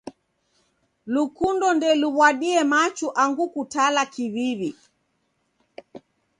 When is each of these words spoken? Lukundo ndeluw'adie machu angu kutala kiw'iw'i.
Lukundo 1.13 1.67
ndeluw'adie 1.75 2.59
machu 2.71 3.07
angu 3.23 3.45
kutala 3.53 4.03
kiw'iw'i. 4.13 4.71